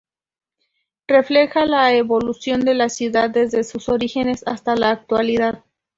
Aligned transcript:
Refleja 1.07 1.67
la 1.67 1.93
evolución 1.93 2.61
de 2.61 2.73
la 2.73 2.89
ciudad 2.89 3.29
desde 3.29 3.63
sus 3.63 3.87
orígenes 3.87 4.41
hasta 4.47 4.75
la 4.75 4.89
actualidad. 4.89 5.63